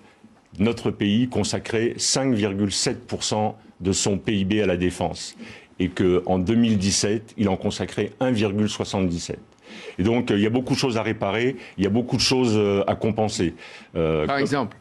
notre 0.59 0.91
pays 0.91 1.29
consacrait 1.29 1.95
5,7% 1.97 3.53
de 3.79 3.91
son 3.91 4.17
PIB 4.17 4.61
à 4.61 4.65
la 4.67 4.77
défense 4.77 5.35
et 5.79 5.89
qu'en 5.89 6.39
2017, 6.39 7.33
il 7.37 7.49
en 7.49 7.55
consacrait 7.55 8.11
1,77. 8.21 9.37
Et 9.97 10.03
donc, 10.03 10.29
il 10.29 10.39
y 10.39 10.45
a 10.45 10.49
beaucoup 10.49 10.73
de 10.73 10.79
choses 10.79 10.97
à 10.97 11.03
réparer, 11.03 11.55
il 11.77 11.83
y 11.83 11.87
a 11.87 11.89
beaucoup 11.89 12.15
de 12.15 12.21
choses 12.21 12.53
euh, 12.55 12.83
à 12.87 12.95
compenser. 12.95 13.53
Euh, 13.95 14.25
Par 14.25 14.37
exemple? 14.37 14.77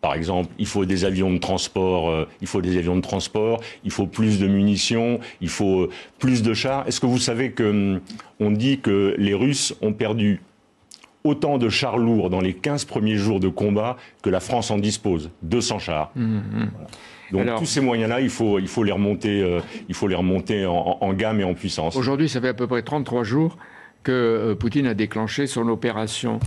Par 0.00 0.14
exemple, 0.14 0.50
il 0.58 0.66
faut 0.66 0.84
des 0.84 1.04
avions 1.04 1.32
de 1.32 1.38
transport, 1.38 2.08
euh, 2.08 2.28
il 2.40 2.46
faut 2.46 2.60
des 2.60 2.76
avions 2.76 2.94
de 2.94 3.00
transport, 3.00 3.60
il 3.82 3.90
faut 3.90 4.06
plus 4.06 4.38
de 4.38 4.46
munitions, 4.46 5.18
il 5.40 5.48
faut 5.48 5.82
euh, 5.82 5.90
plus 6.20 6.42
de 6.42 6.54
chars. 6.54 6.86
Est-ce 6.86 7.00
que 7.00 7.06
vous 7.06 7.18
savez 7.18 7.50
que 7.50 7.64
hum, 7.64 8.00
on 8.38 8.52
dit 8.52 8.78
que 8.78 9.16
les 9.18 9.34
Russes 9.34 9.74
ont 9.82 9.92
perdu 9.92 10.40
autant 11.24 11.58
de 11.58 11.68
chars 11.68 11.98
lourds 11.98 12.30
dans 12.30 12.40
les 12.40 12.54
15 12.54 12.84
premiers 12.84 13.16
jours 13.16 13.40
de 13.40 13.48
combat 13.48 13.96
que 14.22 14.30
la 14.30 14.38
France 14.38 14.70
en 14.70 14.78
dispose, 14.78 15.30
200 15.42 15.80
chars. 15.80 16.12
Mmh, 16.14 16.36
mmh. 16.36 16.70
Donc 17.32 17.58
tous 17.58 17.66
ces 17.66 17.80
moyens-là, 17.80 18.20
il 18.20 18.30
faut, 18.30 18.58
il 18.58 18.68
faut 18.68 18.84
les 18.84 18.92
remonter, 18.92 19.42
euh, 19.42 19.60
il 19.88 19.94
faut 19.94 20.08
les 20.08 20.14
remonter 20.14 20.64
en, 20.64 21.12
gamme 21.12 21.40
et 21.40 21.44
en 21.44 21.54
puissance. 21.54 21.96
Aujourd'hui, 21.96 22.28
ça 22.28 22.40
fait 22.40 22.48
à 22.48 22.54
peu 22.54 22.66
près 22.66 22.82
33 22.82 23.24
jours 23.24 23.58
que 24.02 24.56
Poutine 24.58 24.86
a 24.86 24.94
déclenché 24.94 25.46
son 25.46 25.68
opération. 25.68 26.40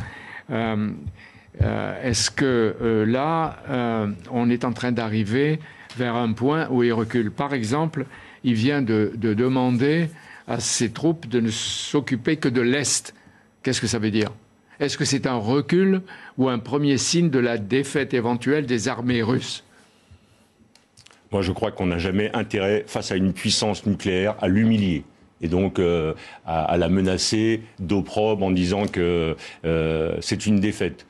Euh, 1.60 2.02
est-ce 2.02 2.32
que 2.32 2.76
euh, 2.82 3.06
là, 3.06 3.58
euh, 3.70 4.08
on 4.32 4.50
est 4.50 4.64
en 4.64 4.72
train 4.72 4.92
d'arriver 4.92 5.60
vers 5.98 6.16
un 6.16 6.32
point 6.34 6.68
où 6.70 6.84
il 6.84 6.94
recule? 6.94 7.32
Par 7.32 7.54
exemple, 7.54 8.06
il 8.44 8.54
vient 8.54 8.82
de, 8.82 9.12
demander 9.16 10.10
à 10.48 10.60
ses 10.60 10.92
troupes 10.92 11.28
de 11.28 11.40
ne 11.40 11.50
s'occuper 11.50 12.38
que 12.38 12.48
de 12.48 12.62
l'Est. 12.62 13.14
Qu'est-ce 13.64 13.82
que 13.82 13.88
ça 13.88 14.00
veut 14.00 14.12
dire? 14.12 14.32
Est-ce 14.80 14.98
que 14.98 15.06
c'est 15.06 15.28
un 15.28 15.36
recul 15.36 16.02
ou 16.38 16.50
un 16.50 16.58
premier 16.58 16.98
signe 16.98 17.30
de 17.30 17.38
la 17.38 17.58
défaite 17.58 18.14
éventuelle 18.14 18.66
des 18.66 18.88
armées 18.88 19.22
russes? 19.22 19.64
Moi, 21.32 21.44
je 21.44 21.52
crois 21.52 21.72
qu'on 21.72 21.86
n'a 21.86 22.00
jamais 22.00 22.32
intérêt, 22.34 22.84
face 22.88 23.12
à 23.12 23.16
une 23.16 23.32
puissance 23.32 23.86
nucléaire, 23.86 24.36
à 24.42 24.48
l'humilier 24.48 25.04
et 25.42 25.48
donc 25.48 25.80
à, 26.46 26.78
la 26.78 26.90
menacer 26.90 27.62
d'opprobre 27.80 28.46
en 28.46 28.52
disant 28.52 28.86
que 28.86 29.36
c'est 30.22 30.46
une 30.46 30.60
défaite. 30.60 31.06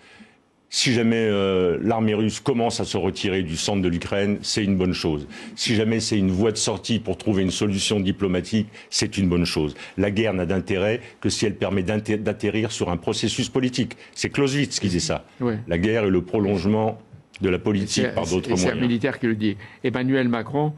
Si 0.73 0.93
jamais 0.93 1.27
euh, 1.29 1.77
l'armée 1.81 2.13
russe 2.13 2.39
commence 2.39 2.79
à 2.79 2.85
se 2.85 2.95
retirer 2.95 3.43
du 3.43 3.57
centre 3.57 3.81
de 3.81 3.89
l'Ukraine, 3.89 4.39
c'est 4.41 4.63
une 4.63 4.77
bonne 4.77 4.93
chose. 4.93 5.27
Si 5.57 5.75
jamais 5.75 6.00
c'est 6.00 6.17
une 6.17 6.31
voie 6.31 6.53
de 6.53 6.57
sortie 6.57 7.00
pour 7.00 7.17
trouver 7.17 7.43
une 7.43 7.51
solution 7.51 8.00
diplomatique, 8.00 8.69
c'est 8.89 9.17
une 9.17 9.27
bonne 9.27 9.43
chose. 9.43 9.75
La 9.97 10.11
guerre 10.11 10.33
n'a 10.33 10.45
d'intérêt 10.45 11.01
que 11.19 11.27
si 11.27 11.45
elle 11.45 11.55
permet 11.55 11.83
d'atterrir 11.83 12.71
sur 12.71 12.89
un 12.89 12.95
processus 12.95 13.50
politique. 13.50 13.97
C'est 14.15 14.29
Clausewitz 14.29 14.79
qui 14.79 14.88
dit 14.88 15.01
ça. 15.01 15.25
La 15.67 15.77
guerre 15.77 16.05
est 16.05 16.09
le 16.09 16.21
prolongement 16.21 17.01
de 17.41 17.50
la 17.50 17.59
politique 17.59 18.13
par 18.15 18.25
d'autres 18.25 18.47
moyens. 18.47 18.71
C'est 18.71 18.71
un 18.71 18.81
militaire 18.81 19.19
qui 19.19 19.27
le 19.27 19.35
dit. 19.35 19.57
Emmanuel 19.83 20.29
Macron 20.29 20.73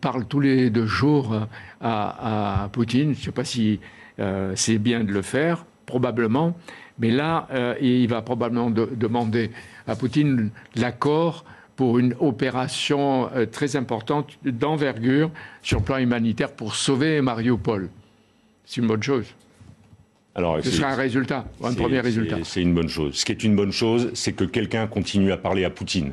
parle 0.00 0.26
tous 0.26 0.40
les 0.40 0.70
deux 0.70 0.86
jours 0.86 1.34
à, 1.80 2.68
Poutine. 2.72 3.14
Je 3.14 3.20
ne 3.20 3.24
sais 3.24 3.32
pas 3.32 3.44
si 3.44 3.80
euh, 4.18 4.52
c'est 4.56 4.78
bien 4.78 5.04
de 5.04 5.12
le 5.12 5.22
faire, 5.22 5.64
probablement. 5.84 6.56
Mais 6.98 7.10
là, 7.10 7.46
euh, 7.52 7.74
il 7.80 8.08
va 8.08 8.22
probablement 8.22 8.70
demander 8.70 9.50
à 9.86 9.96
Poutine 9.96 10.50
l'accord 10.74 11.44
pour 11.76 11.98
une 11.98 12.14
opération 12.20 13.30
euh, 13.34 13.44
très 13.44 13.76
importante 13.76 14.38
d'envergure 14.44 15.30
sur 15.62 15.78
le 15.78 15.84
plan 15.84 15.98
humanitaire 15.98 16.52
pour 16.52 16.74
sauver 16.74 17.20
Mariupol. 17.20 17.90
C'est 18.64 18.80
une 18.80 18.86
bonne 18.86 19.02
chose. 19.02 19.26
Alors, 20.36 20.58
Ce 20.62 20.70
sera 20.70 20.92
un 20.92 20.96
résultat, 20.96 21.46
un 21.64 21.72
premier 21.72 22.00
résultat. 22.00 22.36
C'est 22.44 22.60
une 22.60 22.74
bonne 22.74 22.90
chose. 22.90 23.14
Ce 23.14 23.24
qui 23.24 23.32
est 23.32 23.42
une 23.42 23.56
bonne 23.56 23.72
chose, 23.72 24.10
c'est 24.12 24.32
que 24.32 24.44
quelqu'un 24.44 24.86
continue 24.86 25.32
à 25.32 25.38
parler 25.38 25.64
à 25.64 25.70
Poutine. 25.70 26.12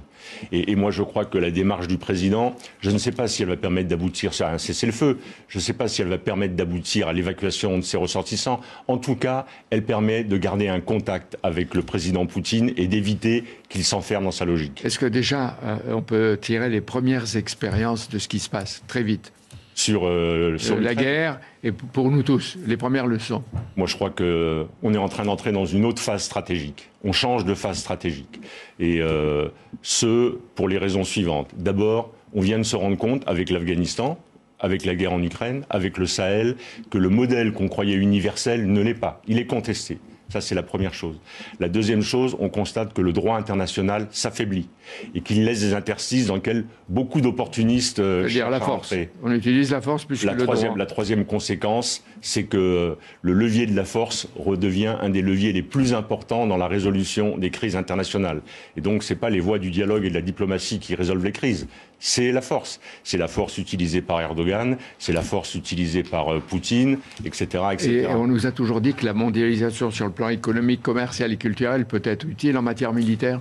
Et, 0.54 0.78
moi, 0.78 0.92
je 0.92 1.04
crois 1.04 1.26
que 1.26 1.38
la 1.38 1.52
démarche 1.52 1.90
du 1.90 1.98
président, 1.98 2.56
je 2.80 2.90
ne 2.90 2.98
sais 2.98 3.12
pas 3.12 3.28
si 3.28 3.44
elle 3.44 3.50
va 3.50 3.58
permettre 3.58 3.90
d'aboutir 3.90 4.32
à 4.40 4.54
un 4.54 4.58
cessez-le-feu, 4.58 5.20
je 5.50 5.58
ne 5.58 5.62
sais 5.62 5.74
pas 5.74 5.90
si 5.90 6.02
elle 6.02 6.08
va 6.08 6.18
permettre 6.18 6.56
d'aboutir 6.56 7.10
à 7.10 7.14
l'évacuation 7.14 7.78
de 7.78 7.84
ses 7.84 7.98
ressortissants. 7.98 8.62
En 8.88 8.98
tout 8.98 9.18
cas, 9.18 9.46
elle 9.70 9.84
permet 9.84 10.24
de 10.24 10.38
garder 10.38 10.70
un 10.70 10.80
contact 10.80 11.38
avec 11.44 11.76
le 11.76 11.82
président 11.82 12.26
Poutine 12.26 12.72
et 12.78 12.88
d'éviter 12.88 13.44
qu'il 13.68 13.84
s'enferme 13.84 14.24
dans 14.24 14.32
sa 14.32 14.46
logique. 14.46 14.86
Est-ce 14.86 15.00
que 15.00 15.06
déjà, 15.06 15.58
euh, 15.66 15.78
on 15.90 16.02
peut 16.02 16.38
tirer 16.42 16.70
les 16.70 16.80
premières 16.80 17.36
expériences 17.36 18.08
de 18.08 18.20
ce 18.20 18.30
qui 18.30 18.40
se 18.40 18.50
passe 18.50 18.84
très 18.88 19.04
vite? 19.04 19.34
Sur, 19.76 20.08
euh, 20.08 20.58
sur 20.58 20.80
la 20.80 20.96
guerre 20.96 21.40
et 21.64 21.72
pour 21.72 22.12
nous 22.12 22.24
tous, 22.24 22.58
les 22.66 22.78
premières 22.78 23.08
leçons 23.08 23.44
Moi, 23.76 23.88
je 23.88 23.96
crois 23.96 24.10
qu'on 24.10 24.94
est 24.94 24.98
en 24.98 25.10
train 25.10 25.24
d'entrer 25.24 25.52
dans 25.52 25.66
une 25.66 25.86
autre 25.86 26.02
phase 26.02 26.24
stratégique. 26.24 26.90
On 27.04 27.12
change 27.12 27.46
de 27.46 27.54
phase 27.54 27.80
stratégique. 27.80 28.42
Et 28.80 29.02
euh, 29.02 29.48
ce, 29.82 30.38
pour 30.56 30.68
les 30.68 30.78
raisons 30.78 31.04
suivantes. 31.04 31.52
D'abord, 31.58 32.12
on 32.34 32.42
vient 32.42 32.58
de 32.58 32.64
se 32.64 32.76
rendre 32.76 32.98
compte 32.98 33.24
avec 33.28 33.50
l'Afghanistan, 33.50 34.18
avec 34.60 34.86
la 34.86 34.96
guerre 34.96 35.14
en 35.14 35.22
Ukraine, 35.22 35.66
avec 35.70 35.98
le 35.98 36.06
Sahel, 36.06 36.56
que 36.90 36.98
le 36.98 37.10
modèle 37.10 37.52
qu'on 37.54 37.68
croyait 37.68 37.96
universel 37.96 38.72
ne 38.72 38.82
l'est 38.82 38.94
pas. 38.94 39.22
Il 39.28 39.38
est 39.40 39.46
contesté. 39.46 40.00
Ça, 40.34 40.42
c'est 40.42 40.56
la 40.56 40.64
première 40.64 40.96
chose. 40.96 41.16
La 41.60 41.70
deuxième 41.70 42.02
chose, 42.02 42.36
on 42.40 42.50
constate 42.50 42.92
que 42.94 43.04
le 43.04 43.14
droit 43.14 43.38
international 43.38 44.08
s'affaiblit 44.10 44.68
et 45.14 45.22
qu'il 45.22 45.46
laisse 45.46 45.60
des 45.60 45.76
interstices 45.76 46.26
dans 46.26 46.34
lesquels 46.34 46.66
beaucoup 46.90 47.22
d'opportunistes 47.22 48.00
euh, 48.00 48.28
dire 48.28 48.50
la 48.50 48.60
force. 48.60 48.96
On 49.22 49.32
utilise 49.32 49.70
la 49.70 49.80
force 49.80 50.06
plus 50.06 50.24
la 50.24 50.34
que 50.34 50.40
le 50.40 50.44
troisième, 50.46 50.70
droit. 50.70 50.80
La 50.80 50.88
troisième 50.88 51.26
conséquence, 51.26 52.04
c'est 52.22 52.46
que 52.46 52.98
le 53.22 53.34
levier 53.34 53.68
de 53.68 53.76
la 53.76 53.86
force 53.86 54.28
redevient 54.36 54.96
un 55.00 55.12
des 55.12 55.22
leviers 55.22 55.54
les 55.54 55.62
plus 55.62 55.94
importants 55.94 56.48
dans 56.48 56.58
la 56.58 56.68
résolution 56.68 57.38
des 57.38 57.52
crises 57.52 57.76
internationales. 57.76 58.42
Et 58.76 58.82
donc, 58.82 59.04
ce 59.04 59.14
n'est 59.14 59.20
pas 59.20 59.30
les 59.30 59.40
voies 59.40 59.60
du 59.60 59.70
dialogue 59.70 60.04
et 60.04 60.10
de 60.10 60.16
la 60.16 60.22
diplomatie 60.22 60.80
qui 60.80 60.96
résolvent 60.96 61.26
les 61.26 61.32
crises, 61.32 61.68
c'est 62.06 62.34
la 62.34 62.42
force. 62.42 62.82
C'est 63.06 63.18
la 63.18 63.30
force 63.30 63.58
utilisée 63.58 64.02
par 64.02 64.20
Erdogan, 64.20 64.76
c'est 65.00 65.14
la 65.14 65.22
force 65.22 65.56
utilisée 65.56 66.04
par 66.04 66.34
euh, 66.34 66.40
Poutine, 66.42 66.98
etc., 67.24 67.64
etc. 67.72 67.90
Et 67.92 68.08
on 68.08 68.28
nous 68.28 68.46
a 68.46 68.52
toujours 68.52 68.82
dit 68.82 68.94
que 68.94 69.06
la 69.06 69.14
mondialisation 69.14 69.90
sur 69.90 70.06
le 70.06 70.12
plan 70.12 70.28
économique, 70.28 70.82
commercial 70.82 71.32
et 71.32 71.38
culturel 71.38 71.86
peut 71.86 72.02
être 72.04 72.26
utile 72.26 72.58
en 72.58 72.62
matière 72.62 72.92
militaire 72.94 73.40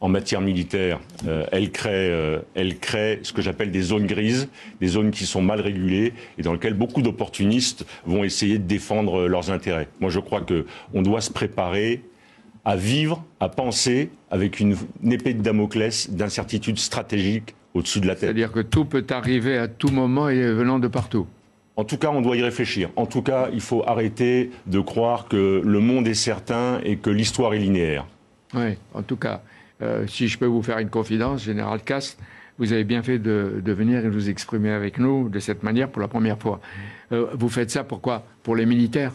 en 0.00 0.08
matière 0.08 0.42
militaire, 0.42 1.00
euh, 1.26 1.46
elle, 1.50 1.70
crée, 1.70 2.10
euh, 2.10 2.40
elle 2.54 2.78
crée 2.78 3.20
ce 3.22 3.32
que 3.32 3.40
j'appelle 3.40 3.70
des 3.70 3.80
zones 3.80 4.06
grises, 4.06 4.48
des 4.78 4.88
zones 4.88 5.12
qui 5.12 5.24
sont 5.24 5.40
mal 5.40 5.62
régulées 5.62 6.12
et 6.36 6.42
dans 6.42 6.52
lesquelles 6.52 6.74
beaucoup 6.74 7.00
d'opportunistes 7.00 7.86
vont 8.04 8.22
essayer 8.22 8.58
de 8.58 8.66
défendre 8.66 9.26
leurs 9.28 9.50
intérêts. 9.50 9.88
Moi, 10.00 10.10
je 10.10 10.18
crois 10.18 10.42
qu'on 10.42 11.00
doit 11.00 11.22
se 11.22 11.30
préparer 11.30 12.02
à 12.66 12.76
vivre, 12.76 13.24
à 13.40 13.48
penser 13.48 14.10
avec 14.30 14.60
une, 14.60 14.76
épée 15.10 15.32
de 15.32 15.40
Damoclès 15.40 16.10
d'incertitude 16.10 16.78
stratégique 16.78 17.54
au-dessus 17.74 18.00
de 18.00 18.06
la 18.06 18.14
tête. 18.14 18.22
C'est-à-dire 18.22 18.52
que 18.52 18.60
tout 18.60 18.84
peut 18.84 19.04
arriver 19.10 19.58
à 19.58 19.68
tout 19.68 19.88
moment 19.88 20.28
et 20.28 20.52
venant 20.52 20.78
de 20.78 20.88
partout. 20.88 21.26
En 21.76 21.84
tout 21.84 21.96
cas, 21.96 22.10
on 22.10 22.22
doit 22.22 22.36
y 22.36 22.42
réfléchir. 22.42 22.90
En 22.94 23.06
tout 23.06 23.22
cas, 23.22 23.48
il 23.52 23.60
faut 23.60 23.82
arrêter 23.86 24.50
de 24.66 24.78
croire 24.78 25.26
que 25.26 25.60
le 25.64 25.80
monde 25.80 26.06
est 26.06 26.14
certain 26.14 26.80
et 26.84 26.96
que 26.96 27.10
l'histoire 27.10 27.52
est 27.54 27.58
linéaire. 27.58 28.06
Oui, 28.54 28.76
en 28.94 29.02
tout 29.02 29.16
cas. 29.16 29.42
Euh, 29.82 30.06
si 30.06 30.28
je 30.28 30.38
peux 30.38 30.46
vous 30.46 30.62
faire 30.62 30.78
une 30.78 30.88
confidence, 30.88 31.42
Général 31.42 31.82
Cast, 31.82 32.18
vous 32.58 32.72
avez 32.72 32.84
bien 32.84 33.02
fait 33.02 33.18
de, 33.18 33.60
venir 33.66 34.00
et 34.00 34.04
de 34.04 34.10
vous 34.10 34.30
exprimer 34.30 34.70
avec 34.70 34.98
nous 34.98 35.28
de 35.28 35.40
cette 35.40 35.64
manière 35.64 35.88
pour 35.88 36.00
la 36.00 36.06
première 36.06 36.38
fois. 36.38 36.60
Euh, 37.10 37.26
vous 37.34 37.48
faites 37.48 37.72
ça 37.72 37.82
pourquoi? 37.82 38.24
Pour 38.44 38.54
les 38.54 38.66
militaires? 38.66 39.12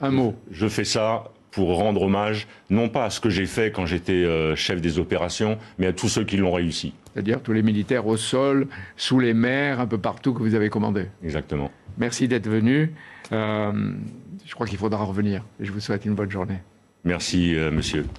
Un 0.00 0.10
mot. 0.10 0.34
Je 0.50 0.66
fais 0.68 0.84
ça 0.84 1.24
pour 1.54 1.76
rendre 1.76 2.02
hommage, 2.02 2.48
non 2.70 2.88
pas 2.88 3.04
à 3.04 3.10
ce 3.10 3.20
que 3.20 3.30
j'ai 3.30 3.46
fait 3.46 3.70
quand 3.70 3.86
j'étais 3.86 4.12
euh, 4.12 4.56
chef 4.56 4.80
des 4.80 4.98
opérations, 4.98 5.58
mais 5.78 5.86
à 5.86 5.92
tous 5.92 6.08
ceux 6.08 6.24
qui 6.24 6.36
l'ont 6.36 6.52
réussi. 6.52 6.92
C'est-à-dire 7.12 7.40
tous 7.40 7.52
les 7.52 7.62
militaires 7.62 8.06
au 8.06 8.16
sol, 8.16 8.66
sous 8.96 9.20
les 9.20 9.34
mers, 9.34 9.80
un 9.80 9.86
peu 9.86 9.98
partout 9.98 10.34
que 10.34 10.42
vous 10.42 10.54
avez 10.54 10.68
commandé. 10.68 11.06
Exactement. 11.22 11.70
Merci 11.96 12.26
d'être 12.26 12.48
venu. 12.48 12.92
je 13.30 14.54
crois 14.54 14.66
qu'il 14.66 14.78
faudra 14.78 15.04
revenir. 15.04 15.44
Je 15.60 15.70
vous 15.70 15.80
souhaite 15.80 16.04
une 16.04 16.14
bonne 16.14 16.30
journée. 16.30 16.58
Merci, 17.04 17.54
monsieur. 17.70 18.04